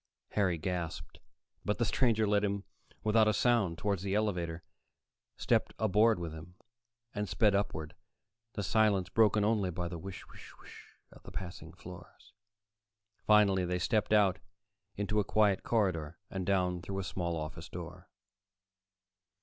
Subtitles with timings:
[0.29, 1.19] Harry gasped,
[1.63, 2.63] but the stranger led him
[3.03, 4.63] without a sound toward the elevator,
[5.37, 6.55] stepped aboard with him,
[7.13, 7.93] and sped upward,
[8.53, 12.33] the silence broken only by the whish whish whish of the passing floors.
[13.27, 14.39] Finally they stepped out
[14.95, 18.09] into a quiet corridor and down through a small office door.